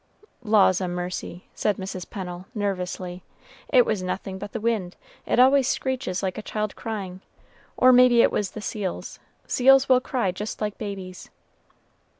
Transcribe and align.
"Laws 0.41 0.81
a 0.81 0.87
mercy," 0.87 1.45
said 1.53 1.77
Mrs. 1.77 2.09
Pennel, 2.09 2.47
nervously, 2.55 3.21
"it 3.69 3.85
was 3.85 4.01
nothing 4.01 4.39
but 4.39 4.51
the 4.51 4.59
wind, 4.59 4.95
it 5.27 5.37
always 5.39 5.67
screeches 5.67 6.23
like 6.23 6.39
a 6.39 6.41
child 6.41 6.75
crying; 6.75 7.21
or 7.77 7.93
maybe 7.93 8.23
it 8.23 8.31
was 8.31 8.49
the 8.53 8.61
seals; 8.61 9.19
seals 9.45 9.87
will 9.87 10.01
cry 10.01 10.31
just 10.31 10.59
like 10.59 10.79
babes." 10.79 11.29